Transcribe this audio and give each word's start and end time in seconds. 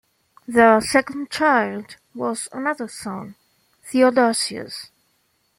Their 0.47 0.81
second 0.81 1.29
child 1.29 1.97
was 2.15 2.49
another 2.51 2.87
son, 2.87 3.35
Theodosius. 3.83 4.89